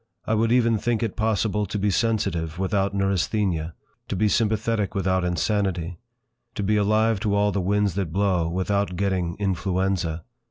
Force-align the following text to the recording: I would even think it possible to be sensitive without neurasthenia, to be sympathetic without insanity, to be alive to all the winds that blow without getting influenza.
I 0.25 0.33
would 0.33 0.51
even 0.51 0.79
think 0.79 1.03
it 1.03 1.15
possible 1.15 1.67
to 1.67 1.77
be 1.77 1.91
sensitive 1.91 2.57
without 2.57 2.95
neurasthenia, 2.95 3.75
to 4.07 4.15
be 4.15 4.27
sympathetic 4.27 4.95
without 4.95 5.23
insanity, 5.23 5.99
to 6.55 6.63
be 6.63 6.75
alive 6.75 7.19
to 7.19 7.35
all 7.35 7.51
the 7.51 7.61
winds 7.61 7.93
that 7.93 8.11
blow 8.11 8.47
without 8.49 8.95
getting 8.95 9.35
influenza. 9.37 10.23